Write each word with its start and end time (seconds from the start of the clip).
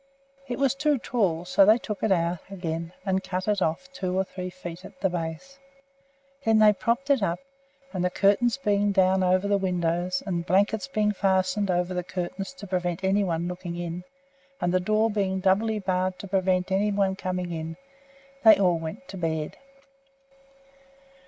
It 0.47 0.57
was 0.57 0.73
too 0.73 0.97
tall, 0.97 1.45
so 1.45 1.63
they 1.63 1.77
took 1.77 2.01
it 2.01 2.11
out 2.11 2.39
again 2.49 2.91
and 3.05 3.23
cut 3.23 3.47
it 3.47 3.61
off 3.61 3.87
two 3.93 4.17
or 4.17 4.23
three 4.23 4.49
feet 4.49 4.83
at 4.83 4.99
the 4.99 5.11
base. 5.11 5.59
Then 6.43 6.57
they 6.57 6.73
propped 6.73 7.11
it 7.11 7.21
up, 7.21 7.37
and 7.93 8.03
the 8.03 8.09
curtains 8.09 8.57
being 8.57 8.91
down 8.91 9.21
over 9.21 9.47
the 9.47 9.59
windows, 9.59 10.23
and 10.25 10.43
blankets 10.43 10.87
being 10.87 11.11
fastened 11.11 11.69
over 11.69 11.93
the 11.93 12.03
curtains 12.03 12.51
to 12.53 12.65
prevent 12.65 13.03
any 13.03 13.23
one 13.23 13.47
looking 13.47 13.75
in, 13.75 14.03
and 14.59 14.73
the 14.73 14.79
door 14.79 15.07
being 15.11 15.39
doubly 15.39 15.77
barred 15.77 16.17
to 16.17 16.27
prevent 16.27 16.71
any 16.71 16.91
one 16.91 17.15
coming 17.15 17.51
in, 17.51 17.77
they 18.43 18.55
all 18.57 18.79
went 18.79 19.07
to 19.09 19.17
bed. 19.17 19.55